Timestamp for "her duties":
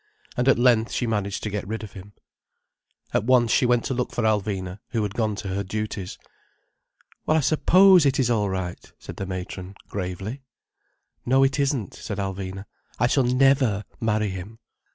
5.49-6.17